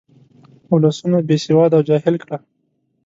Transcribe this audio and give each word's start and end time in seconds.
ولسونه 0.73 1.17
بې 1.27 1.37
سواده 1.45 1.75
او 1.77 1.81
جاهل 1.89 2.15
کړه. 2.23 2.37